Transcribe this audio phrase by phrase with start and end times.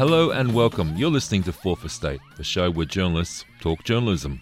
[0.00, 0.96] Hello and welcome.
[0.96, 4.40] You're listening to Fourth Estate, a show where journalists talk journalism.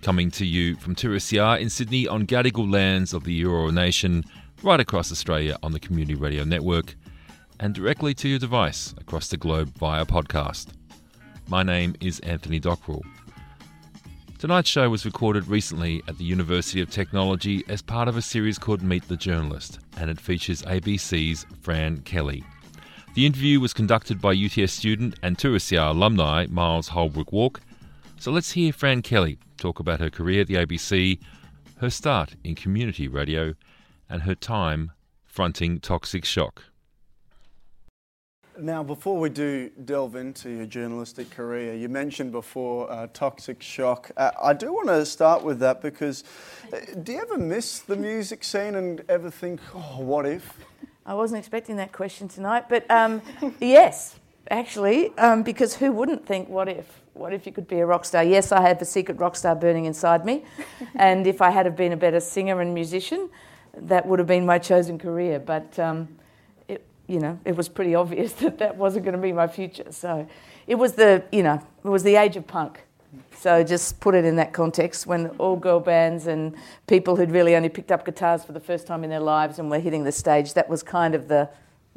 [0.00, 4.24] Coming to you from 2SER in Sydney on Gadigal lands of the Eora Nation,
[4.62, 6.94] right across Australia on the Community Radio Network,
[7.60, 10.68] and directly to your device across the globe via podcast.
[11.48, 13.02] My name is Anthony Dockrell.
[14.38, 18.58] Tonight's show was recorded recently at the University of Technology as part of a series
[18.58, 22.42] called Meet the Journalist, and it features ABC's Fran Kelly.
[23.14, 27.60] The interview was conducted by UTS student and 2SER alumni Miles Holbrook Walk.
[28.18, 31.20] So let's hear Fran Kelly talk about her career at the ABC,
[31.76, 33.54] her start in community radio,
[34.10, 34.90] and her time
[35.22, 36.64] fronting Toxic Shock.
[38.58, 44.10] Now, before we do delve into your journalistic career, you mentioned before uh, Toxic Shock.
[44.16, 46.24] Uh, I do want to start with that because
[46.72, 50.58] uh, do you ever miss the music scene and ever think, oh, what if?
[51.06, 53.20] I wasn't expecting that question tonight, but um,
[53.60, 54.18] yes,
[54.50, 56.86] actually, um, because who wouldn't think, what if?
[57.12, 58.24] What if you could be a rock star?
[58.24, 60.44] Yes, I have a secret rock star burning inside me,
[60.94, 63.28] and if I had have been a better singer and musician,
[63.76, 65.38] that would have been my chosen career.
[65.38, 66.08] But um,
[66.68, 69.92] it, you know, it was pretty obvious that that wasn't going to be my future.
[69.92, 70.26] So
[70.66, 72.83] it was the, you know, it was the age of punk.
[73.36, 76.54] So just put it in that context when all girl bands and
[76.86, 79.70] people who'd really only picked up guitars for the first time in their lives and
[79.70, 81.48] were hitting the stage, that was kind of the,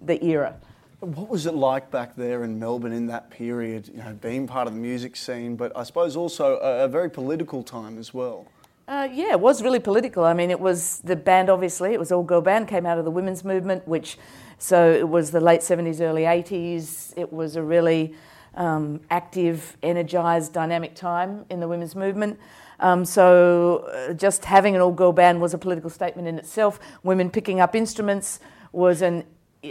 [0.01, 0.55] the era.
[0.99, 4.67] What was it like back there in Melbourne in that period, you know, being part
[4.67, 8.47] of the music scene, but I suppose also a, a very political time as well?
[8.87, 10.23] Uh, yeah, it was really political.
[10.23, 13.05] I mean, it was the band, obviously, it was all girl band, came out of
[13.05, 14.17] the women's movement, which,
[14.59, 17.13] so it was the late 70s, early 80s.
[17.17, 18.15] It was a really
[18.58, 22.39] um, active, energised, dynamic time in the women's movement.
[22.80, 26.80] Um, so uh, just having an all-girl band was a political statement in itself.
[27.03, 28.39] Women picking up instruments
[28.71, 29.23] was an,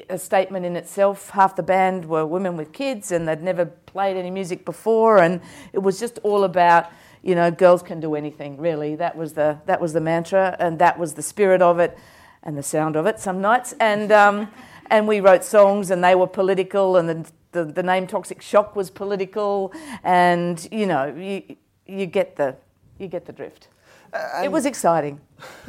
[0.09, 1.31] a statement in itself.
[1.31, 5.41] Half the band were women with kids, and they'd never played any music before, and
[5.73, 6.91] it was just all about
[7.23, 8.57] you know girls can do anything.
[8.57, 11.97] Really, that was the that was the mantra, and that was the spirit of it,
[12.43, 14.13] and the sound of it some nights, and.
[14.13, 14.49] Um,
[14.91, 18.77] and we wrote songs, and they were political, and the the, the name Toxic Shock
[18.77, 19.73] was political,
[20.05, 22.57] and you know, you, you get the
[22.99, 23.69] you get the drift.
[24.13, 25.21] Uh, it was exciting.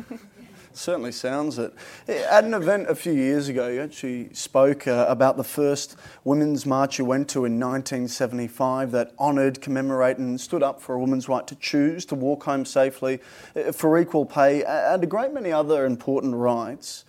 [0.73, 1.73] Certainly sounds it.
[2.07, 6.67] At an event a few years ago, you actually spoke uh, about the first women's
[6.67, 11.28] march you went to in 1975 that honoured, commemorated, and stood up for a woman's
[11.28, 13.19] right to choose to walk home safely,
[13.55, 17.05] uh, for equal pay, and a great many other important rights.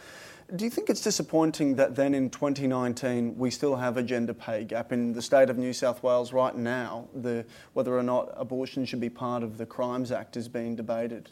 [0.57, 4.65] Do you think it's disappointing that then in 2019 we still have a gender pay
[4.65, 7.07] gap in the state of New South Wales right now?
[7.15, 7.45] The,
[7.75, 11.29] whether or not abortion should be part of the Crimes Act is being debated.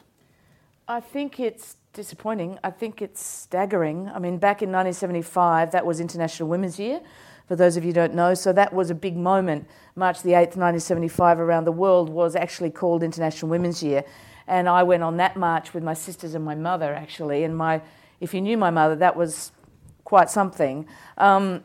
[0.86, 2.58] I think it's disappointing.
[2.62, 4.10] I think it's staggering.
[4.14, 7.00] I mean, back in 1975, that was International Women's Year,
[7.48, 8.34] for those of you who don't know.
[8.34, 9.66] So that was a big moment.
[9.94, 14.04] March the 8th, 1975, around the world was actually called International Women's Year.
[14.46, 17.44] And I went on that march with my sisters and my mother, actually.
[17.44, 17.80] And my
[18.20, 19.52] if you knew my mother, that was
[20.04, 20.86] quite something.
[21.18, 21.62] Um,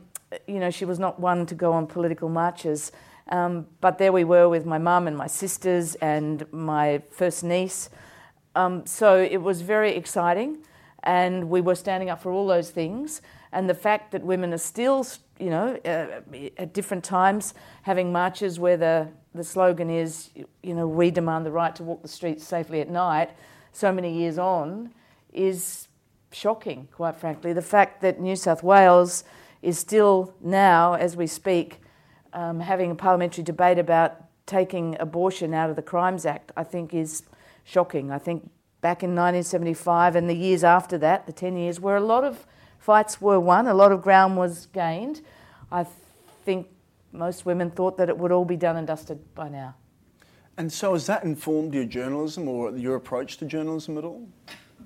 [0.47, 2.91] you know, she was not one to go on political marches.
[3.29, 7.89] Um, but there we were with my mum and my sisters and my first niece.
[8.55, 10.57] Um, so it was very exciting,
[11.03, 13.21] and we were standing up for all those things.
[13.53, 15.05] And the fact that women are still,
[15.39, 16.21] you know, uh,
[16.57, 17.53] at different times
[17.83, 20.29] having marches where the, the slogan is,
[20.61, 23.29] you know, we demand the right to walk the streets safely at night,
[23.71, 24.93] so many years on,
[25.33, 25.87] is
[26.31, 27.53] shocking, quite frankly.
[27.53, 29.23] The fact that New South Wales
[29.61, 31.81] is still now, as we speak,
[32.33, 36.93] um, having a parliamentary debate about taking abortion out of the Crimes Act, I think
[36.93, 37.23] is
[37.63, 38.11] shocking.
[38.11, 38.49] I think
[38.81, 42.45] back in 1975 and the years after that, the 10 years, where a lot of
[42.79, 45.21] fights were won, a lot of ground was gained,
[45.71, 45.85] I
[46.43, 46.67] think
[47.11, 49.75] most women thought that it would all be done and dusted by now.
[50.57, 54.27] And so, has that informed your journalism or your approach to journalism at all?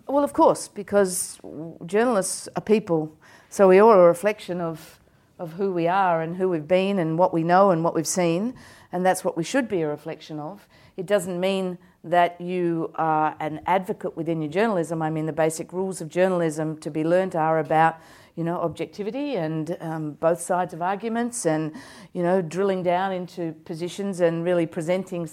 [0.07, 1.39] Well, of course, because
[1.87, 3.17] journalists are people,
[3.49, 4.99] so we all are a reflection of,
[5.39, 8.05] of who we are and who we've been and what we know and what we've
[8.05, 8.53] seen,
[8.91, 10.67] and that's what we should be a reflection of.
[10.95, 15.01] It doesn't mean that you are an advocate within your journalism.
[15.01, 17.97] I mean, the basic rules of journalism to be learnt are about,
[18.35, 21.73] you know, objectivity and um, both sides of arguments, and
[22.13, 25.27] you know, drilling down into positions and really presenting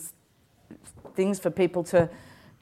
[1.14, 2.08] things for people to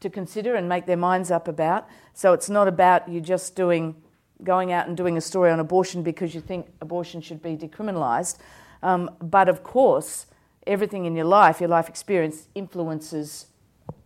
[0.00, 1.88] to consider and make their minds up about.
[2.14, 3.94] So it's not about you just doing,
[4.43, 8.38] going out and doing a story on abortion because you think abortion should be decriminalised.
[8.82, 10.26] Um, but of course,
[10.67, 13.47] everything in your life, your life experience, influences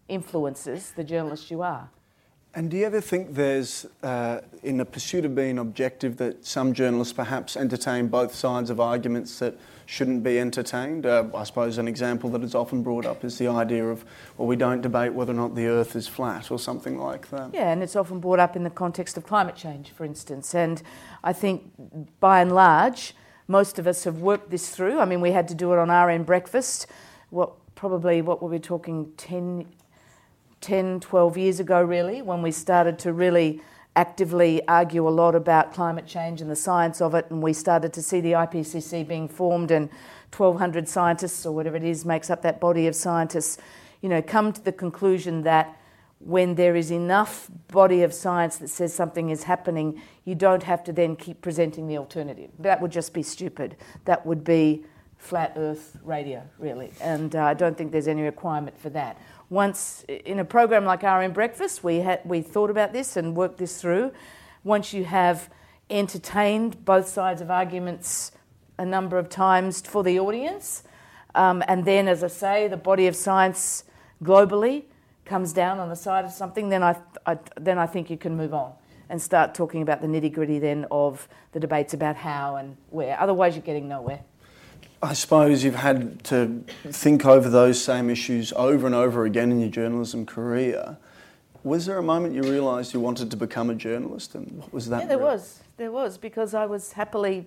[0.08, 1.88] influences the journalist you are.
[2.54, 6.72] And do you ever think there's, uh, in the pursuit of being objective, that some
[6.72, 11.06] journalists perhaps entertain both sides of arguments that shouldn't be entertained?
[11.06, 14.04] Uh, I suppose an example that is often brought up is the idea of,
[14.36, 17.50] well, we don't debate whether or not the Earth is flat or something like that.
[17.52, 20.54] Yeah, and it's often brought up in the context of climate change, for instance.
[20.54, 20.82] And
[21.22, 21.70] I think
[22.20, 23.14] by and large,
[23.48, 24.98] most of us have worked this through.
[24.98, 26.86] I mean, we had to do it on RN breakfast.
[27.30, 29.66] What probably what were we talking 10
[30.64, 33.60] 10, 12 years ago, really, when we started to really
[33.96, 37.92] actively argue a lot about climate change and the science of it, and we started
[37.92, 39.88] to see the IPCC being formed, and
[40.36, 43.58] 1,200 scientists, or whatever it is, makes up that body of scientists,
[44.00, 45.78] you know, come to the conclusion that
[46.18, 50.82] when there is enough body of science that says something is happening, you don't have
[50.82, 52.50] to then keep presenting the alternative.
[52.58, 53.76] That would just be stupid.
[54.06, 54.84] That would be
[55.18, 56.92] flat earth radio, really.
[57.00, 59.18] And uh, I don't think there's any requirement for that
[59.50, 63.58] once in a program like RN Breakfast, we had we thought about this and worked
[63.58, 64.12] this through.
[64.62, 65.50] Once you have
[65.90, 68.32] entertained both sides of arguments
[68.78, 70.82] a number of times for the audience,
[71.34, 73.84] um, and then, as I say, the body of science
[74.22, 74.84] globally
[75.24, 76.96] comes down on the side of something, then I,
[77.26, 78.72] I then I think you can move on
[79.08, 83.18] and start talking about the nitty gritty then of the debates about how and where.
[83.20, 84.20] Otherwise, you're getting nowhere.
[85.04, 89.60] I suppose you've had to think over those same issues over and over again in
[89.60, 90.96] your journalism career.
[91.62, 94.88] Was there a moment you realised you wanted to become a journalist, and what was
[94.88, 95.02] that?
[95.02, 95.60] Yeah, there was.
[95.76, 97.46] There was because I was happily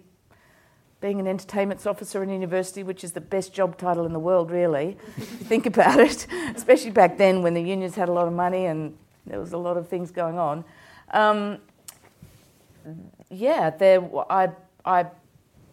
[1.02, 4.52] being an entertainments officer in university, which is the best job title in the world,
[4.52, 4.98] really.
[5.18, 8.96] think about it, especially back then when the unions had a lot of money and
[9.26, 10.64] there was a lot of things going on.
[11.12, 11.58] Um,
[13.30, 14.50] yeah, there I
[14.86, 15.08] I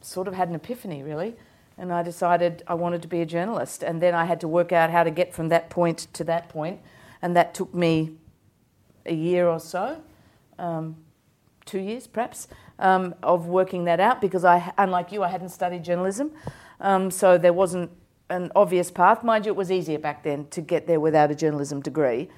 [0.00, 1.34] sort of had an epiphany, really
[1.76, 3.82] and I decided I wanted to be a journalist.
[3.82, 6.48] And then I had to work out how to get from that point to that
[6.48, 6.80] point,
[7.22, 8.12] and that took me
[9.06, 10.02] a year or so,
[10.58, 10.96] um,
[11.64, 12.48] two years perhaps,
[12.78, 16.32] um, of working that out because I, unlike you, I hadn't studied journalism,
[16.80, 17.90] um, so there wasn't
[18.30, 19.22] an obvious path.
[19.22, 22.28] Mind you, it was easier back then to get there without a journalism degree,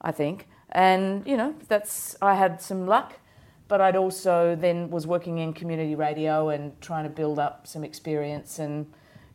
[0.00, 0.48] I think.
[0.70, 3.18] And you know, that's I had some luck
[3.72, 7.84] but I'd also then was working in community radio and trying to build up some
[7.84, 8.84] experience and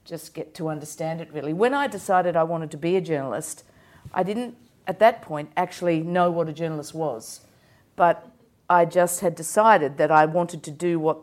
[0.06, 1.54] just get to understand it really.
[1.54, 3.64] When I decided I wanted to be a journalist,
[4.14, 4.56] I didn't
[4.86, 7.42] at that point actually know what a journalist was,
[7.96, 8.30] but
[8.70, 11.18] I just had decided that I wanted to do what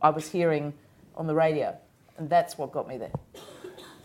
[0.00, 0.72] I was hearing
[1.16, 1.76] on the radio,
[2.16, 3.10] and that's what got me there.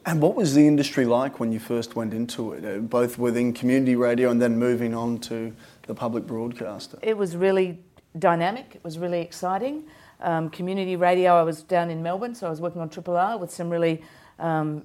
[0.07, 3.53] And what was the industry like when you first went into it, uh, both within
[3.53, 5.53] community radio and then moving on to
[5.85, 6.97] the public broadcaster?
[7.03, 7.77] It was really
[8.17, 8.75] dynamic.
[8.75, 9.83] It was really exciting.
[10.19, 13.37] Um, community radio, I was down in Melbourne, so I was working on Triple R
[13.37, 14.03] with some really,
[14.39, 14.83] um,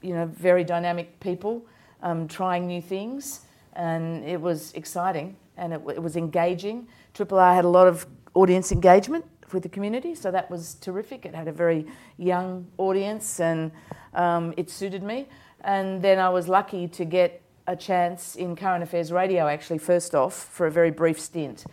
[0.00, 1.66] you know, very dynamic people
[2.02, 3.40] um, trying new things,
[3.72, 6.86] and it was exciting and it, it, was engaging.
[7.14, 11.24] Triple R had a lot of audience engagement with the community, so that was terrific.
[11.24, 11.86] It had a very
[12.18, 13.70] young audience, and
[14.14, 15.26] um, it suited me.
[15.62, 20.14] And then I was lucky to get a chance in current affairs radio, actually, first
[20.14, 21.64] off, for a very brief stint.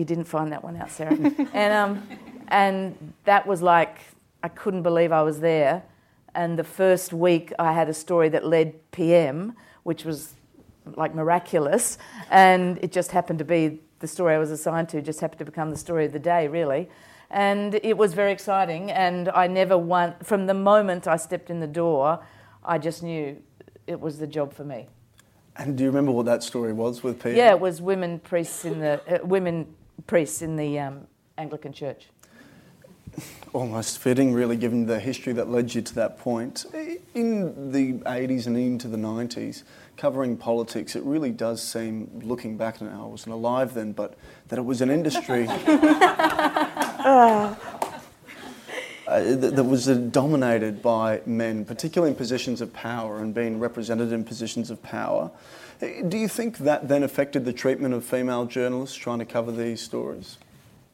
[0.00, 1.12] You didn't find that one out, Sarah.
[1.52, 2.08] and, um,
[2.48, 3.98] and that was like,
[4.42, 5.82] I couldn't believe I was there.
[6.34, 10.32] And the first week, I had a story that led PM, which was
[10.96, 11.98] like miraculous.
[12.30, 15.44] And it just happened to be the story I was assigned to, just happened to
[15.44, 16.88] become the story of the day, really.
[17.30, 18.90] And it was very exciting.
[18.90, 22.20] And I never want, from the moment I stepped in the door,
[22.64, 23.36] I just knew
[23.86, 24.88] it was the job for me.
[25.56, 27.36] And do you remember what that story was with PM?
[27.36, 29.66] Yeah, it was women priests in the uh, women
[30.06, 31.06] priests in the um,
[31.38, 32.08] Anglican Church.
[33.52, 36.66] Almost fitting, really, given the history that led you to that point.
[37.14, 39.64] In the 80s and into the 90s,
[39.96, 44.14] covering politics, it really does seem, looking back now, I wasn't alive then, but
[44.48, 47.54] that it was an industry uh,
[49.08, 54.70] that was dominated by men, particularly in positions of power and being represented in positions
[54.70, 55.30] of power.
[55.80, 59.80] Do you think that then affected the treatment of female journalists trying to cover these
[59.80, 60.36] stories?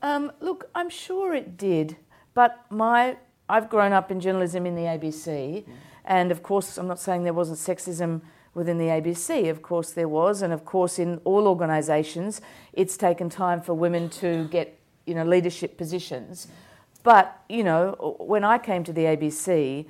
[0.00, 1.96] Um, look, I'm sure it did,
[2.34, 3.16] but my
[3.48, 5.64] I've grown up in journalism in the ABC,
[6.04, 8.20] and of course, I'm not saying there wasn't sexism
[8.54, 9.50] within the ABC.
[9.50, 12.40] Of course, there was, and of course, in all organisations,
[12.72, 16.46] it's taken time for women to get you know leadership positions.
[17.02, 19.86] But you know, when I came to the ABC,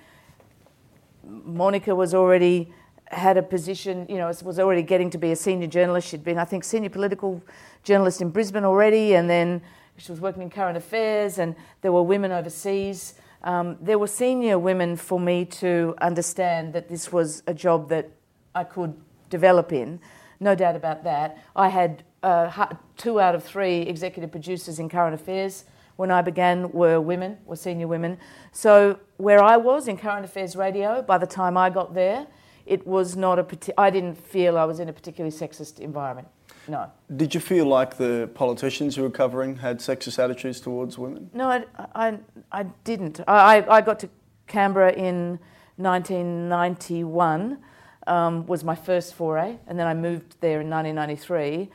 [1.22, 2.72] Monica was already
[3.10, 6.08] had a position, you know, was already getting to be a senior journalist.
[6.08, 7.42] She'd been, I think, senior political
[7.84, 9.62] journalist in Brisbane already, and then
[9.96, 13.14] she was working in current affairs, and there were women overseas.
[13.42, 18.10] Um, there were senior women for me to understand that this was a job that
[18.54, 18.94] I could
[19.30, 20.00] develop in,
[20.40, 21.38] no doubt about that.
[21.54, 25.64] I had uh, two out of three executive producers in current affairs
[25.96, 28.18] when I began were women, were senior women.
[28.52, 32.26] So where I was in current affairs radio, by the time I got there,
[32.66, 33.46] it was not a.
[33.78, 36.28] I didn't feel I was in a particularly sexist environment.
[36.68, 36.90] No.
[37.14, 41.30] Did you feel like the politicians who were covering had sexist attitudes towards women?
[41.32, 42.18] No, I, I,
[42.50, 43.20] I didn't.
[43.28, 44.08] I, I got to
[44.48, 45.38] Canberra in
[45.76, 47.58] 1991,
[48.06, 51.70] um, was my first foray, and then I moved there in 1993.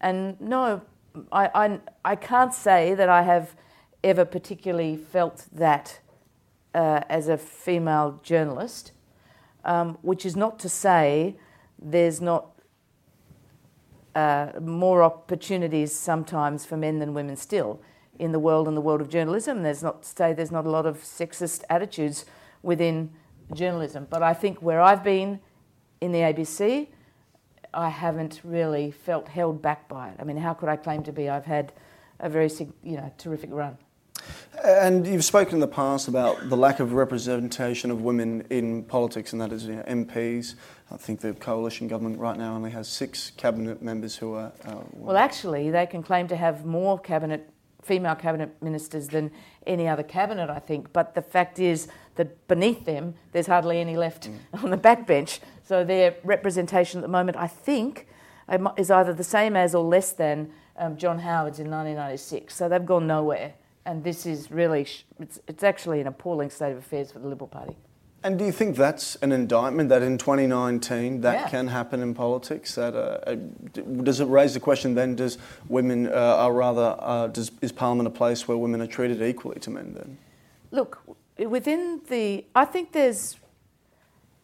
[0.00, 0.82] And no,
[1.32, 3.54] I, I, I can't say that I have
[4.02, 6.00] ever particularly felt that
[6.74, 8.92] uh, as a female journalist,
[9.64, 11.36] um, which is not to say
[11.80, 12.50] there's not
[14.14, 17.80] uh, more opportunities sometimes for men than women still
[18.18, 19.62] in the world and the world of journalism.
[19.62, 22.26] There's not to say there's not a lot of sexist attitudes
[22.62, 23.10] within
[23.54, 25.40] journalism, but I think where I've been
[26.00, 26.88] in the ABC,
[27.72, 30.16] I haven't really felt held back by it.
[30.18, 31.28] I mean, how could I claim to be?
[31.28, 31.72] I've had
[32.18, 32.50] a very
[32.82, 33.78] you know terrific run.
[34.64, 39.32] And you've spoken in the past about the lack of representation of women in politics,
[39.32, 40.54] and that is you know, MPs.
[40.90, 44.52] I think the coalition government right now only has six cabinet members who are.
[44.64, 47.48] Uh, well, actually, they can claim to have more cabinet
[47.82, 49.30] female cabinet ministers than
[49.66, 50.92] any other cabinet, I think.
[50.92, 54.38] But the fact is that beneath them, there's hardly any left mm.
[54.62, 55.40] on the backbench.
[55.64, 58.06] So their representation at the moment, I think,
[58.76, 62.54] is either the same as or less than um, John Howard's in 1996.
[62.54, 63.54] So they've gone nowhere
[63.86, 64.86] and this is really
[65.18, 67.76] it's, it's actually an appalling state of affairs for the Liberal Party.
[68.22, 71.48] And do you think that's an indictment that in 2019 that yeah.
[71.48, 72.74] can happen in politics?
[72.74, 73.34] That uh,
[74.02, 75.16] does it raise the question then?
[75.16, 79.22] Does women, uh, are rather, uh, does, is Parliament a place where women are treated
[79.22, 79.94] equally to men?
[79.94, 80.18] Then,
[80.70, 81.00] look
[81.38, 82.44] within the.
[82.54, 83.36] I think there's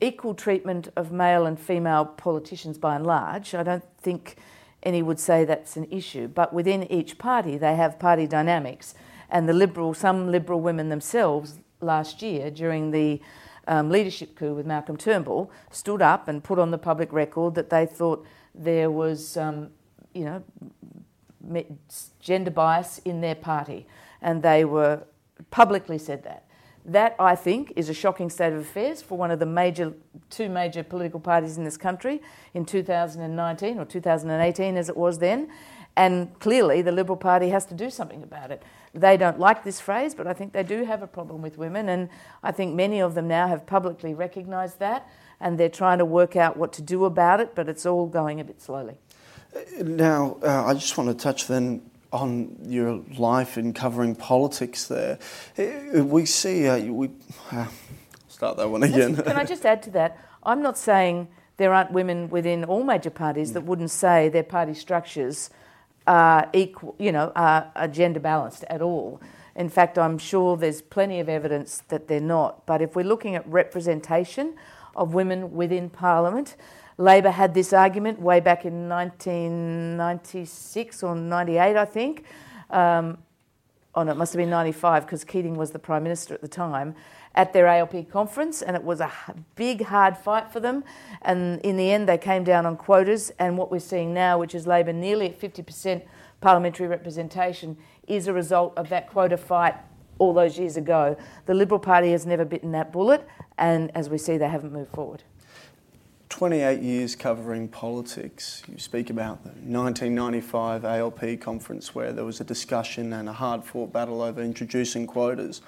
[0.00, 3.54] equal treatment of male and female politicians by and large.
[3.54, 4.36] I don't think
[4.82, 8.94] any would say that's an issue, but within each party they have party dynamics
[9.30, 13.20] and the liberal, some liberal women themselves last year during the
[13.68, 17.70] um, leadership coup with Malcolm Turnbull stood up and put on the public record that
[17.70, 19.70] they thought there was, um,
[20.14, 20.42] you know,
[22.20, 23.86] gender bias in their party,
[24.22, 25.02] and they were
[25.50, 26.44] publicly said that.
[26.84, 29.92] That I think is a shocking state of affairs for one of the major,
[30.30, 32.22] two major political parties in this country
[32.54, 35.50] in 2019 or 2018 as it was then,
[35.96, 38.62] and clearly the Liberal Party has to do something about it
[39.00, 41.88] they don't like this phrase, but I think they do have a problem with women,
[41.88, 42.08] and
[42.42, 45.08] I think many of them now have publicly recognised that,
[45.40, 48.40] and they're trying to work out what to do about it, but it's all going
[48.40, 48.94] a bit slowly.
[49.80, 55.18] Now, uh, I just want to touch then on your life in covering politics there.
[55.58, 57.10] Uh, we see, uh, we
[57.52, 57.66] uh,
[58.28, 59.16] start that one again.
[59.16, 60.18] Can I just add to that?
[60.42, 64.74] I'm not saying there aren't women within all major parties that wouldn't say their party
[64.74, 65.50] structures
[66.06, 69.20] are equal, you know, are, are gender balanced at all.
[69.54, 72.66] In fact, I'm sure there's plenty of evidence that they're not.
[72.66, 74.54] But if we're looking at representation
[74.94, 76.56] of women within Parliament,
[76.98, 82.24] Labor had this argument way back in 1996 or 98, I think.
[82.70, 83.18] Um,
[83.94, 86.48] oh no, it must have been 95 because Keating was the Prime Minister at the
[86.48, 86.94] time
[87.36, 89.12] at their ALP conference, and it was a
[89.54, 90.82] big, hard fight for them.
[91.22, 93.30] And in the end, they came down on quotas.
[93.38, 96.02] And what we're seeing now, which is Labor nearly at 50%
[96.40, 97.76] parliamentary representation,
[98.08, 99.74] is a result of that quota fight
[100.18, 101.16] all those years ago.
[101.44, 103.26] The Liberal Party has never bitten that bullet,
[103.58, 105.22] and as we see, they haven't moved forward.
[106.36, 108.62] 28 years covering politics.
[108.70, 113.64] You speak about the 1995 ALP conference where there was a discussion and a hard
[113.64, 115.62] fought battle over introducing quotas.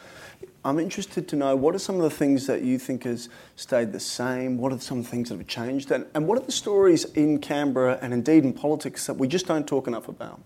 [0.67, 3.93] I'm interested to know what are some of the things that you think has stayed
[3.93, 4.59] the same?
[4.59, 5.91] What are some things that have changed?
[5.91, 9.47] And, and what are the stories in Canberra and indeed in politics that we just
[9.47, 10.39] don't talk enough about?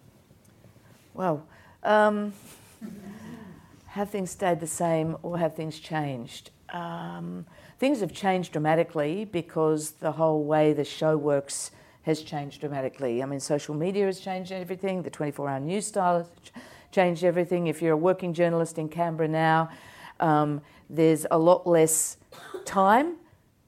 [1.15, 1.45] Well,
[1.83, 2.33] um,
[3.87, 6.51] have things stayed the same or have things changed?
[6.69, 7.45] Um,
[7.83, 11.73] things have changed dramatically because the whole way the show works
[12.03, 13.21] has changed dramatically.
[13.21, 16.29] I mean, social media has changed everything, the 24 hour news style has
[16.93, 17.67] changed everything.
[17.67, 19.69] If you're a working journalist in Canberra now,
[20.21, 22.19] um, there's a lot less
[22.65, 23.17] time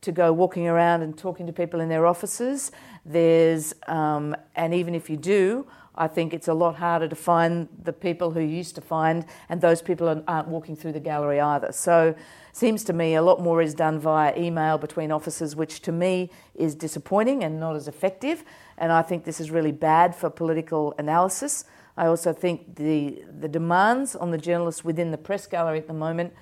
[0.02, 2.70] to go walking around and talking to people in their offices.
[3.04, 7.68] There's, um, and even if you do, I think it's a lot harder to find
[7.82, 11.70] the people who used to find, and those people aren't walking through the gallery either.
[11.72, 12.14] So,
[12.52, 16.30] seems to me a lot more is done via email between officers, which to me
[16.54, 18.44] is disappointing and not as effective.
[18.78, 21.64] And I think this is really bad for political analysis.
[21.96, 25.94] I also think the, the demands on the journalists within the press gallery at the
[25.94, 26.32] moment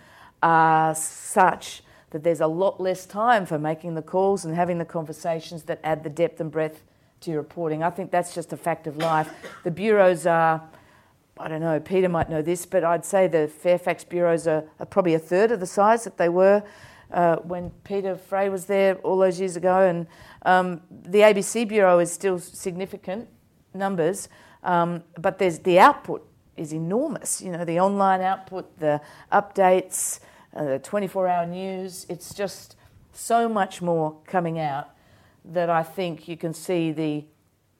[0.42, 4.84] are such that there's a lot less time for making the calls and having the
[4.84, 6.82] conversations that add the depth and breadth
[7.22, 7.82] to reporting.
[7.82, 9.30] I think that's just a fact of life.
[9.64, 10.62] The bureaus are,
[11.38, 14.86] I don't know, Peter might know this, but I'd say the Fairfax bureaus are, are
[14.86, 16.62] probably a third of the size that they were
[17.12, 19.80] uh, when Peter Fray was there all those years ago.
[19.80, 20.06] And
[20.44, 23.28] um, the ABC bureau is still significant
[23.74, 24.28] numbers,
[24.62, 26.26] um, but there's the output
[26.56, 27.40] is enormous.
[27.40, 29.00] You know, the online output, the
[29.32, 30.20] updates,
[30.54, 32.06] uh, the 24-hour news.
[32.08, 32.76] It's just
[33.12, 34.91] so much more coming out
[35.44, 37.24] that I think you can see the.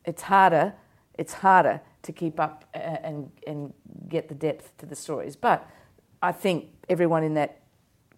[0.05, 0.75] It's harder.
[1.15, 3.73] It's harder to keep up and and
[4.09, 5.37] get the depth to the stories.
[5.37, 5.69] But
[6.23, 7.61] I think everyone in that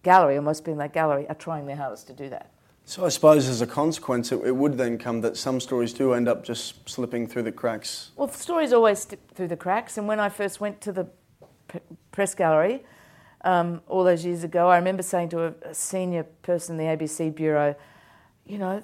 [0.02, 2.50] gallery, or most people in that gallery, are trying their hardest to do that.
[2.86, 6.12] So I suppose as a consequence, it, it, would then come that some stories do
[6.12, 8.10] end up just slipping through the cracks.
[8.14, 9.96] Well, stories always slip through the cracks.
[9.96, 11.06] And when I first went to the
[11.68, 11.80] p-
[12.12, 12.84] press gallery
[13.42, 17.06] um, all those years ago, I remember saying to a, a, senior person in the
[17.06, 17.74] ABC bureau,
[18.46, 18.82] you know,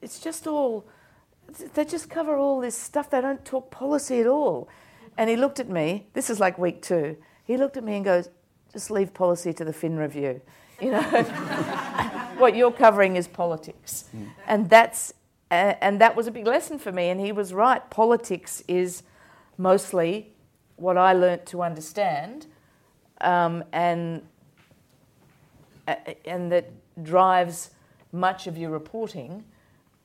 [0.00, 0.86] it's just all,
[1.74, 3.10] they just cover all this stuff.
[3.10, 4.68] They don't talk policy at all.
[5.18, 8.04] And he looked at me, this is like week two, he looked at me and
[8.04, 8.28] goes,
[8.72, 10.40] just leave policy to the Fin Review.
[10.80, 11.02] You know,
[12.38, 14.28] what you're covering is politics, mm.
[14.48, 15.12] and that's
[15.50, 17.10] and that was a big lesson for me.
[17.10, 17.88] And he was right.
[17.90, 19.02] Politics is
[19.58, 20.32] mostly
[20.76, 22.46] what I learnt to understand,
[23.20, 24.22] um, and
[25.86, 26.70] uh, and that
[27.02, 27.70] drives
[28.12, 29.44] much of your reporting.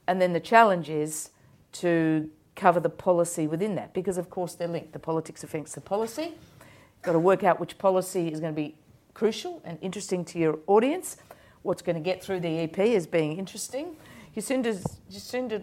[0.08, 1.32] And then the challenge is
[1.74, 4.94] to cover the policy within that, because of course they're linked.
[4.94, 6.34] The politics affects the policy.
[6.34, 8.76] You've Got to work out which policy is going to be
[9.14, 11.18] crucial and interesting to your audience.
[11.62, 13.96] What's going to get through the EP is being interesting.
[14.34, 14.74] You soon to,
[15.10, 15.62] you soon to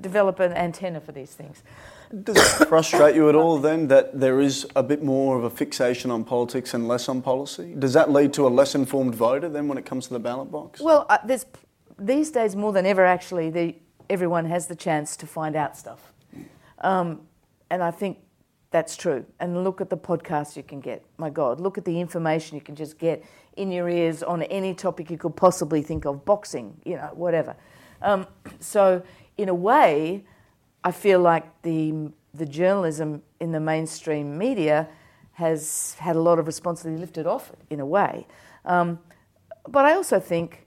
[0.00, 1.62] develop an antenna for these things.
[2.22, 5.50] Does it frustrate you at all then that there is a bit more of a
[5.50, 7.74] fixation on politics and less on policy?
[7.76, 10.50] Does that lead to a less informed voter then when it comes to the ballot
[10.50, 10.80] box?
[10.80, 11.46] Well, uh, there's
[11.98, 13.74] these days more than ever actually the,
[14.10, 16.12] everyone has the chance to find out stuff.
[16.78, 17.22] Um,
[17.70, 18.18] and I think
[18.70, 19.24] that's true.
[19.40, 21.04] And look at the podcasts you can get.
[21.16, 23.24] My God, look at the information you can just get
[23.56, 27.56] in your ears on any topic you could possibly think of boxing, you know, whatever.
[28.02, 28.26] Um,
[28.60, 29.02] so,
[29.38, 30.24] in a way,
[30.84, 34.88] I feel like the, the journalism in the mainstream media
[35.32, 38.26] has had a lot of responsibility lifted off it, in a way.
[38.64, 38.98] Um,
[39.68, 40.65] but I also think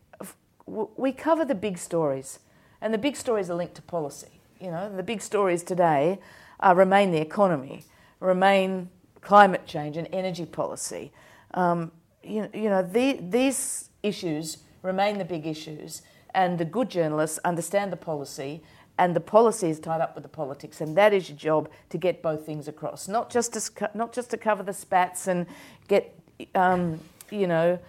[0.70, 2.40] we cover the big stories,
[2.82, 4.40] and the big stories are linked to policy.
[4.60, 6.20] You know, the big stories today
[6.60, 7.86] uh, remain the economy,
[8.20, 8.90] remain
[9.22, 11.12] climate change and energy policy.
[11.54, 11.92] Um,
[12.24, 16.02] you, you know, the, these issues remain the big issues,
[16.34, 18.62] and the good journalists understand the policy,
[18.98, 21.98] and the policy is tied up with the politics, and that is your job to
[21.98, 25.46] get both things across, not just to, not just to cover the spats and
[25.88, 26.14] get,
[26.54, 27.00] um,
[27.32, 27.80] you know,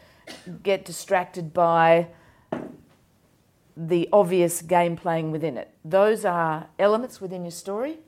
[0.62, 2.07] get distracted by
[3.88, 5.73] the obvious game playing within it.
[5.85, 7.99] Those are elements within your story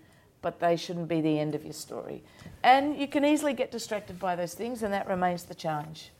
[0.42, 2.22] but they shouldn't be the end of your story.
[2.62, 6.10] And you can easily get distracted by those things, and that remains the challenge.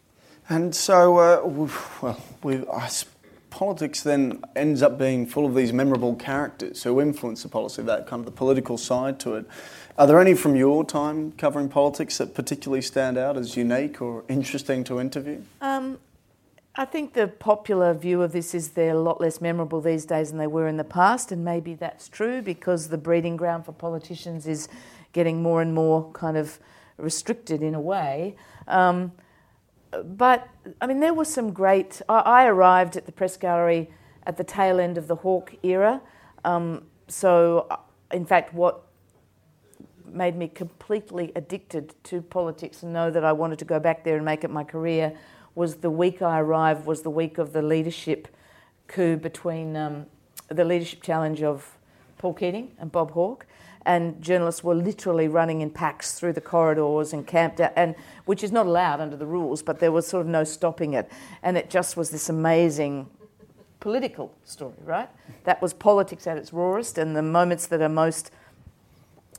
[0.48, 2.64] And so, uh, well, we,
[3.50, 8.06] politics then ends up being full of these memorable characters who influence the policy, that
[8.06, 9.46] kind of the political side to it.
[9.98, 14.24] Are there any from your time covering politics that particularly stand out as unique or
[14.28, 15.42] interesting to interview?
[15.60, 15.98] Um,
[16.74, 20.30] I think the popular view of this is they're a lot less memorable these days
[20.30, 23.72] than they were in the past, and maybe that's true because the breeding ground for
[23.72, 24.68] politicians is
[25.12, 26.58] getting more and more kind of
[26.96, 28.36] restricted in a way.
[28.68, 29.12] Um,
[30.02, 30.48] but
[30.80, 32.00] I mean, there was some great.
[32.08, 33.90] I, I, arrived at the press gallery
[34.26, 36.00] at the tail end of the Hawke era.
[36.42, 37.76] Um, so, uh,
[38.12, 38.86] in fact, what
[40.06, 44.16] made me completely addicted to politics and know that I wanted to go back there
[44.16, 45.18] and make it my career
[45.54, 48.28] was the week I arrived was the week of the leadership
[48.86, 50.06] coup between um,
[50.48, 51.76] the leadership challenge of
[52.18, 53.46] Paul Keating and Bob Hawke.
[53.84, 58.44] And journalists were literally running in packs through the corridors and camped out, and which
[58.44, 61.10] is not allowed under the rules, but there was sort of no stopping it.
[61.42, 63.08] And it just was this amazing
[63.80, 65.08] political story, right?
[65.42, 68.30] That was politics at its rawest, and the moments that are most,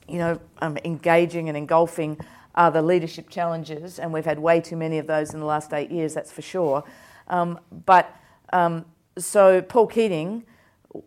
[0.10, 2.20] you know, um, engaging and engulfing
[2.56, 5.74] are the leadership challenges, and we've had way too many of those in the last
[5.74, 6.84] eight years, that's for sure.
[7.28, 8.16] Um, but
[8.52, 8.86] um,
[9.18, 10.44] so Paul Keating,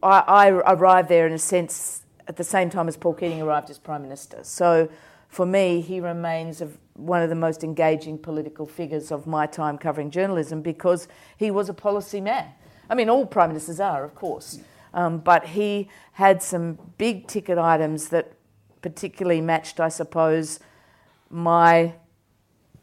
[0.02, 3.70] I, I, arrived there in a sense at the same time as Paul Keating arrived
[3.70, 4.40] as Prime Minister.
[4.42, 4.88] So
[5.28, 6.62] for me, he remains
[6.94, 11.06] one of the most engaging political figures of my time covering journalism because
[11.36, 12.48] he was a policy man.
[12.88, 14.60] I mean, all Prime Ministers are, of course.
[14.94, 18.32] Um, but he had some big ticket items that
[18.80, 20.58] particularly matched, I suppose,
[21.30, 21.94] my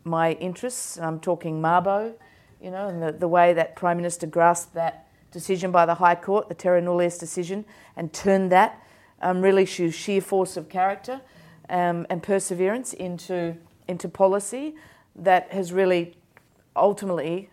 [0.05, 0.97] my interests.
[0.97, 2.13] I'm talking Mabo,
[2.61, 6.15] you know, and the, the way that Prime Minister grasped that decision by the High
[6.15, 8.81] Court, the Terra Nullius decision, and turned that
[9.21, 11.21] um, really sheer force of character
[11.69, 13.55] um, and perseverance into,
[13.87, 14.75] into policy
[15.15, 16.15] that has really
[16.75, 17.49] ultimately,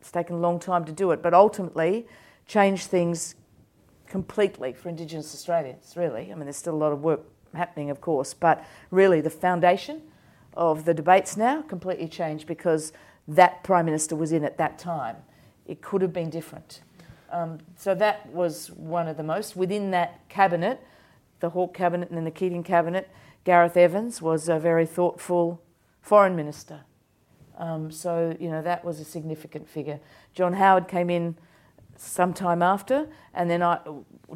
[0.00, 2.06] it's taken a long time to do it, but ultimately
[2.46, 3.34] changed things
[4.06, 6.30] completely for Indigenous Australians, really.
[6.32, 7.22] I mean, there's still a lot of work
[7.54, 10.02] happening, of course, but really the foundation
[10.54, 12.92] of the debates now completely changed because
[13.28, 15.16] that Prime Minister was in at that time.
[15.66, 16.80] It could have been different.
[17.30, 19.56] Um, so that was one of the most.
[19.56, 20.80] Within that cabinet,
[21.40, 23.08] the Hawke cabinet and then the Keating cabinet,
[23.44, 25.62] Gareth Evans was a very thoughtful
[26.02, 26.80] foreign minister.
[27.58, 30.00] Um, so, you know, that was a significant figure.
[30.34, 31.36] John Howard came in
[31.96, 33.78] some time after, and then I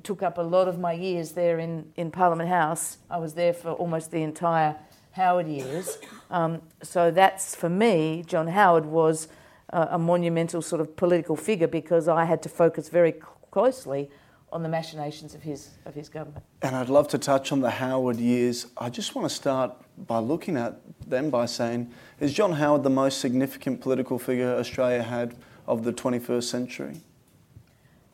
[0.03, 2.99] took up a lot of my years there in, in Parliament House.
[3.11, 4.77] I was there for almost the entire
[5.17, 5.99] Howard years.
[6.31, 9.29] Um, so that's for me, John Howard was
[9.73, 13.15] uh, a monumental sort of political figure because I had to focus very
[13.51, 14.11] closely
[14.53, 16.45] on the machinations of his of his government.
[16.63, 18.67] And I'd love to touch on the Howard years.
[18.77, 19.73] I just want to start
[20.07, 25.03] by looking at them by saying, is John Howard the most significant political figure Australia
[25.03, 25.35] had
[25.67, 27.01] of the 21st century?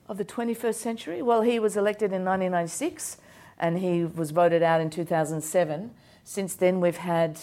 [0.09, 1.23] Of the 21st century?
[1.23, 3.19] Well, he was elected in 1996
[3.59, 5.91] and he was voted out in 2007.
[6.25, 7.41] Since then, we've had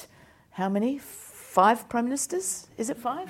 [0.52, 0.98] how many?
[0.98, 2.68] Five prime ministers?
[2.78, 3.30] Is it five?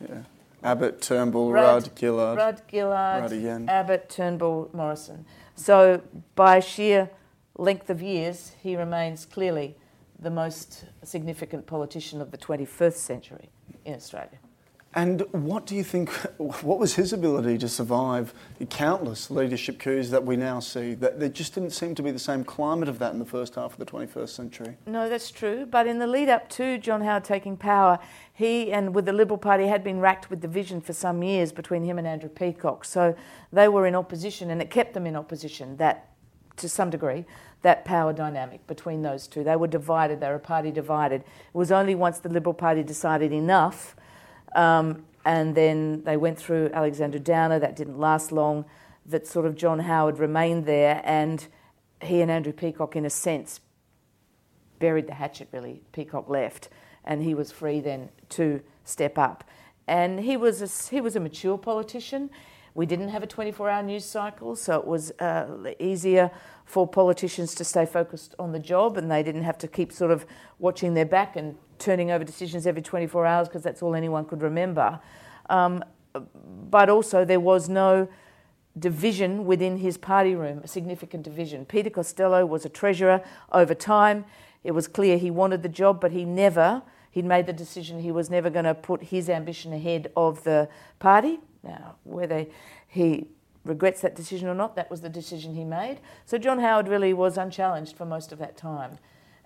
[0.00, 0.22] Yeah.
[0.62, 2.36] Abbott, Turnbull, Rudd, Rudd Gillard.
[2.36, 3.68] Rudd, Gillard, Rudd again.
[3.68, 5.24] Abbott, Turnbull, Morrison.
[5.54, 6.02] So,
[6.34, 7.10] by sheer
[7.56, 9.76] length of years, he remains clearly
[10.18, 13.48] the most significant politician of the 21st century
[13.84, 14.38] in Australia.
[14.92, 20.10] And what do you think, what was his ability to survive the countless leadership coups
[20.10, 20.94] that we now see?
[20.94, 23.54] That there just didn't seem to be the same climate of that in the first
[23.54, 24.76] half of the 21st century.
[24.86, 25.64] No, that's true.
[25.64, 28.00] But in the lead up to John Howard taking power,
[28.32, 31.84] he and with the Liberal Party had been racked with division for some years between
[31.84, 32.84] him and Andrew Peacock.
[32.84, 33.16] So
[33.52, 36.08] they were in opposition and it kept them in opposition, that
[36.56, 37.24] to some degree,
[37.62, 39.44] that power dynamic between those two.
[39.44, 41.20] They were divided, they were party divided.
[41.20, 43.94] It was only once the Liberal Party decided enough
[44.54, 48.64] um, and then they went through Alexander Downer, that didn't last long,
[49.06, 51.46] that sort of John Howard remained there, and
[52.02, 53.60] he and Andrew Peacock, in a sense,
[54.78, 55.82] buried the hatchet really.
[55.92, 56.68] Peacock left,
[57.04, 59.44] and he was free then to step up.
[59.86, 62.30] And he was a, he was a mature politician.
[62.74, 66.30] We didn't have a 24 hour news cycle, so it was uh, easier
[66.64, 70.12] for politicians to stay focused on the job and they didn't have to keep sort
[70.12, 70.24] of
[70.60, 74.42] watching their back and turning over decisions every 24 hours because that's all anyone could
[74.42, 75.00] remember.
[75.48, 75.84] Um,
[76.70, 78.08] but also, there was no
[78.78, 81.64] division within his party room, a significant division.
[81.64, 84.24] Peter Costello was a treasurer over time.
[84.62, 88.12] It was clear he wanted the job, but he never, he'd made the decision he
[88.12, 91.40] was never going to put his ambition ahead of the party.
[91.62, 92.46] Now, whether
[92.86, 93.26] he
[93.64, 95.98] regrets that decision or not, that was the decision he made.
[96.24, 98.98] So John Howard really was unchallenged for most of that time.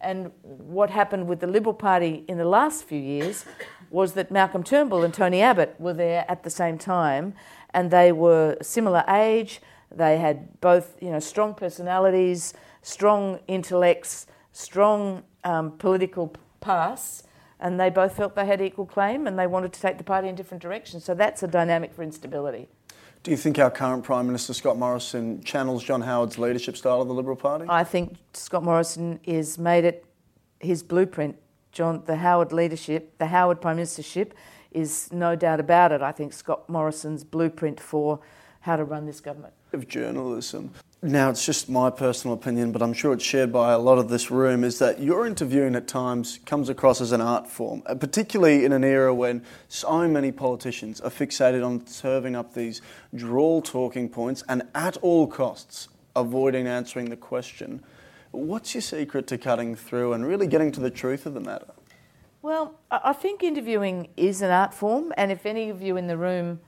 [0.05, 3.47] And what happened with the Liberal Party in the last few years
[3.91, 7.35] was that Malcolm Turnbull and Tony Abbott were there at the same time,
[7.73, 9.61] and they were similar age.
[9.91, 17.23] They had both, you know, strong personalities, strong intellects, strong um, political pass,
[17.59, 20.29] and they both felt they had equal claim, and they wanted to take the party
[20.29, 21.05] in different directions.
[21.05, 22.69] So that's a dynamic for instability.
[23.25, 27.09] Do you think our current Prime Minister Scott Morrison channels John Howard's leadership style of
[27.09, 27.65] the Liberal Party?
[27.71, 30.05] I think Scott Morrison has made it
[30.61, 31.37] his blueprint.
[31.73, 34.33] John, the Howard leadership, the Howard Prime Ministership,
[34.73, 36.03] is no doubt about it.
[36.03, 38.21] I think Scott Morrison's blueprint for
[38.61, 39.55] how to run this government.
[39.73, 40.75] Of journalism.
[41.05, 44.09] Now, it's just my personal opinion, but I'm sure it's shared by a lot of
[44.09, 47.95] this room, is that your interviewing at times comes across as an art form, uh,
[47.95, 52.81] particularly in an era when so many politicians are fixated on serving up these
[53.15, 57.85] drawl talking points and at all costs avoiding answering the question.
[58.31, 61.75] What's your secret to cutting through and really getting to the truth of the matter?
[62.41, 66.17] Well, I think interviewing is an art form, and if any of you in the
[66.17, 66.61] room,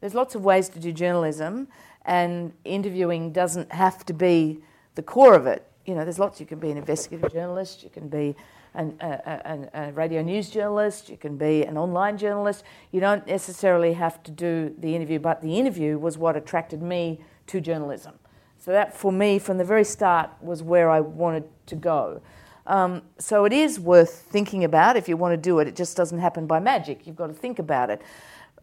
[0.00, 1.68] there's lots of ways to do journalism
[2.04, 4.60] and interviewing doesn't have to be
[4.94, 5.66] the core of it.
[5.86, 6.40] You know, there's lots.
[6.40, 8.36] You can be an investigative journalist, you can be
[8.74, 12.64] an, a, a, a, radio news journalist, you can be an online journalist.
[12.90, 17.20] You don't necessarily have to do the interview, but the interview was what attracted me
[17.48, 18.14] to journalism.
[18.58, 22.22] So that, for me, from the very start, was where I wanted to go.
[22.66, 25.66] Um, so it is worth thinking about if you want to do it.
[25.66, 27.06] It just doesn't happen by magic.
[27.06, 28.00] You've got to think about it.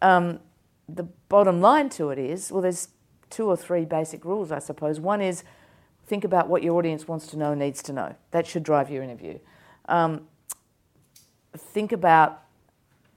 [0.02, 0.40] Um,
[0.88, 2.88] the bottom line to it is well, there's
[3.30, 5.00] two or three basic rules, I suppose.
[5.00, 5.44] One is
[6.08, 8.16] think about what your audience wants to know, needs to know.
[8.32, 9.40] That should drive your interview.
[9.88, 10.28] Um,
[11.56, 12.42] think about,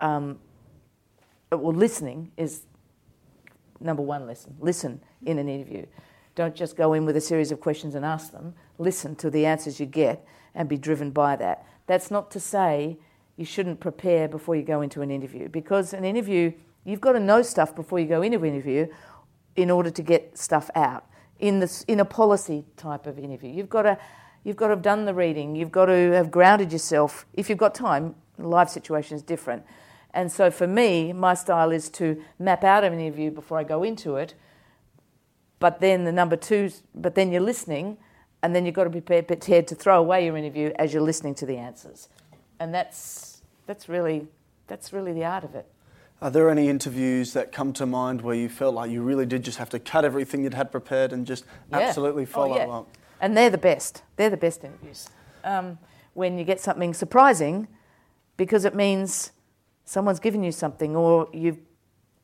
[0.01, 0.39] um,
[1.51, 2.63] well, listening is
[3.81, 4.57] number one lesson.
[4.61, 5.87] Listen in an interview.
[6.35, 8.55] Don't just go in with a series of questions and ask them.
[8.79, 11.67] Listen to the answers you get and be driven by that.
[11.87, 12.99] That's not to say
[13.37, 16.53] you shouldn't prepare before you go into an interview because an interview,
[16.85, 18.87] you've got to know stuff before you go into an interview
[19.57, 21.07] in order to get stuff out.
[21.39, 23.99] In, this, in a policy type of interview, you've got, to,
[24.45, 27.27] you've got to have done the reading, you've got to have grounded yourself.
[27.35, 29.65] If you've got time, life situation is different.
[30.15, 33.83] And so for me, my style is to map out an interview before I go
[33.83, 34.35] into it.
[35.59, 37.97] But then the number two, but then you're listening,
[38.43, 41.35] and then you've got to be prepared to throw away your interview as you're listening
[41.37, 42.09] to the answers.
[42.59, 44.27] And that's, that's, really,
[44.67, 45.72] that's really the art of it.
[46.23, 49.43] Are there any interviews that come to mind where you felt like you really did
[49.43, 51.81] just have to cut everything you'd had prepared and just yeah.
[51.81, 52.69] absolutely follow oh, yeah.
[52.69, 52.89] up?
[53.21, 54.05] And they're the best.
[54.15, 55.09] They're the best interviews.
[55.43, 55.79] Um,
[56.15, 57.67] when you get something surprising,
[58.37, 59.33] because it means
[59.85, 61.59] someone's given you something or you've,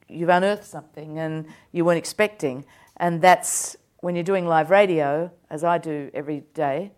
[0.08, 2.64] you've unearthed something and you weren't expecting.
[2.98, 6.92] And that's when you're doing live radio, as I do every day,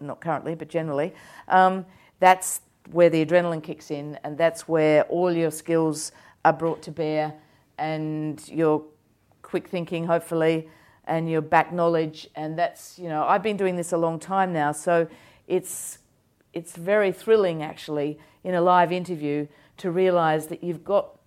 [0.00, 1.14] not currently, but generally,
[1.46, 1.86] um,
[2.18, 6.12] that's where the adrenaline kicks in and that's where all your skills
[6.44, 7.34] are brought to bear
[7.78, 8.84] and your
[9.42, 10.68] quick thinking, hopefully,
[11.04, 12.28] and your back knowledge.
[12.34, 15.08] And that's, you know, I've been doing this a long time now, so
[15.46, 15.98] it's,
[16.52, 19.46] it's very thrilling actually in a live interview
[19.78, 21.18] to realize that you've got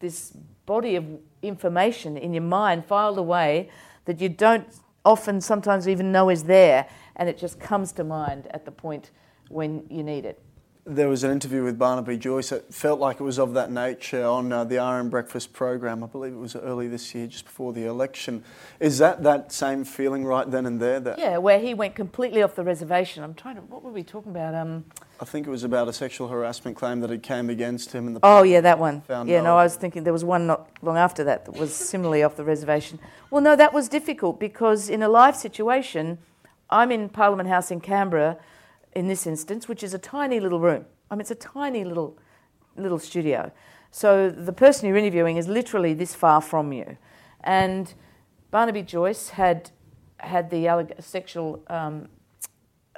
[0.00, 0.32] this
[0.66, 1.04] body of
[1.42, 3.70] information in your mind filed away
[4.04, 4.66] that you don't
[5.04, 9.10] often sometimes even know is there, and it just comes to mind at the point
[9.48, 10.42] when you need it
[10.84, 12.50] there was an interview with Barnaby Joyce.
[12.50, 16.02] It felt like it was of that nature on uh, the RN Breakfast program.
[16.02, 18.42] I believe it was early this year, just before the election.
[18.80, 20.98] Is that that same feeling right then and there?
[20.98, 23.22] That yeah, where he went completely off the reservation.
[23.22, 23.60] I'm trying to.
[23.62, 24.54] What were we talking about?
[24.56, 24.84] Um,
[25.20, 28.08] I think it was about a sexual harassment claim that had came against him.
[28.08, 29.02] And the oh yeah, that one.
[29.08, 32.24] yeah, no, I was thinking there was one not long after that that was similarly
[32.24, 32.98] off the reservation.
[33.30, 36.18] Well, no, that was difficult because in a live situation,
[36.70, 38.36] I'm in Parliament House in Canberra
[38.94, 40.84] in this instance, which is a tiny little room.
[41.10, 42.18] I mean, it's a tiny little,
[42.76, 43.52] little studio.
[43.90, 46.96] So the person you're interviewing is literally this far from you.
[47.44, 47.92] And
[48.50, 49.70] Barnaby Joyce had
[50.18, 52.08] had the alleg- sexual um,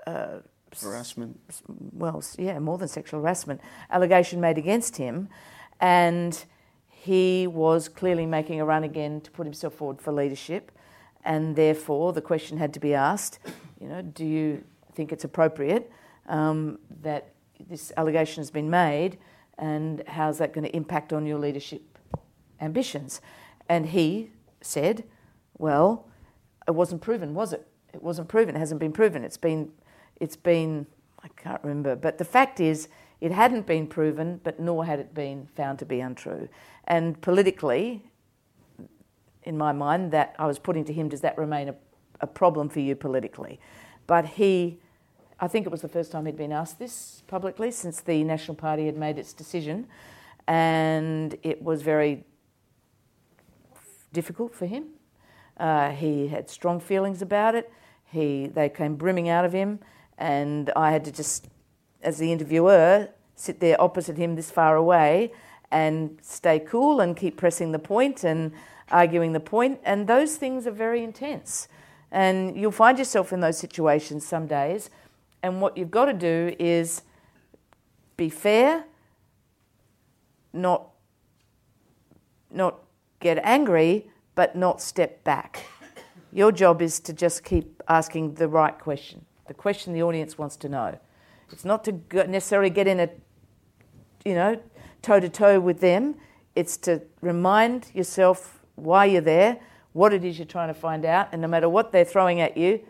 [0.06, 0.40] uh,
[0.82, 1.40] harassment.
[1.66, 5.28] Well, yeah, more than sexual harassment allegation made against him,
[5.80, 6.44] and
[6.88, 10.70] he was clearly making a run again to put himself forward for leadership,
[11.24, 13.38] and therefore the question had to be asked.
[13.80, 15.90] You know, do you think it's appropriate
[16.28, 17.34] um, that
[17.68, 19.18] this allegation has been made,
[19.58, 21.98] and how's that going to impact on your leadership
[22.60, 23.20] ambitions?
[23.68, 24.30] And he
[24.60, 25.04] said,
[25.58, 26.08] Well,
[26.66, 27.66] it wasn't proven, was it?
[27.92, 28.56] It wasn't proven.
[28.56, 29.22] It hasn't been proven.
[29.22, 29.70] It's been,
[30.20, 30.86] it's been,
[31.22, 31.94] I can't remember.
[31.94, 32.88] But the fact is,
[33.20, 36.48] it hadn't been proven, but nor had it been found to be untrue.
[36.86, 38.02] And politically,
[39.44, 41.74] in my mind, that I was putting to him, does that remain a,
[42.20, 43.60] a problem for you politically?
[44.06, 44.80] But he
[45.40, 48.54] I think it was the first time he'd been asked this publicly since the National
[48.54, 49.86] Party had made its decision,
[50.46, 52.24] and it was very
[54.12, 54.84] difficult for him.
[55.56, 57.70] Uh, he had strong feelings about it.
[58.04, 59.80] He, they came brimming out of him,
[60.18, 61.48] and I had to just,
[62.02, 65.32] as the interviewer, sit there opposite him this far away
[65.72, 68.52] and stay cool and keep pressing the point and
[68.92, 69.80] arguing the point.
[69.84, 71.66] And those things are very intense.
[72.12, 74.90] And you'll find yourself in those situations some days
[75.44, 77.02] and what you've got to do is
[78.16, 78.86] be fair,
[80.54, 80.88] not,
[82.50, 82.80] not
[83.20, 85.66] get angry, but not step back.
[86.32, 90.56] Your job is to just keep asking the right question, the question the audience wants
[90.56, 90.98] to know.
[91.52, 93.10] It's not to necessarily get in a,
[94.24, 94.58] you know,
[95.02, 96.14] toe to toe with them.
[96.56, 99.60] It's to remind yourself why you're there,
[99.92, 102.56] what it is you're trying to find out, and no matter what they're throwing at
[102.56, 102.80] you,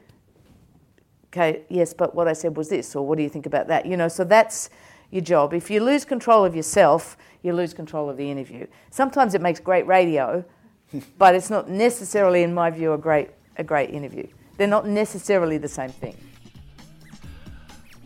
[1.34, 3.86] okay, yes, but what I said was this, or what do you think about that?
[3.86, 4.70] You know, so that's
[5.10, 5.52] your job.
[5.52, 8.66] If you lose control of yourself, you lose control of the interview.
[8.90, 10.44] Sometimes it makes great radio,
[11.18, 14.26] but it's not necessarily, in my view, a great, a great interview.
[14.56, 16.16] They're not necessarily the same thing.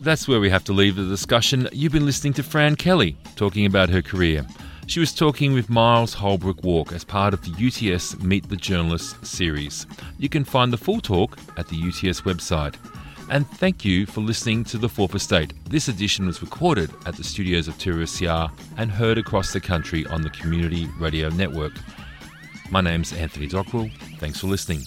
[0.01, 1.67] That's where we have to leave the discussion.
[1.71, 4.45] You've been listening to Fran Kelly talking about her career.
[4.87, 9.29] She was talking with Miles Holbrook Walk as part of the UTS Meet the Journalists
[9.29, 9.85] series.
[10.17, 12.73] You can find the full talk at the UTS website
[13.29, 15.53] and thank you for listening to The Fourth Estate.
[15.69, 20.21] This edition was recorded at the studios of 2SER and heard across the country on
[20.21, 21.73] the Community Radio Network.
[22.71, 23.91] My name's Anthony Dockrell.
[24.19, 24.83] Thanks for listening.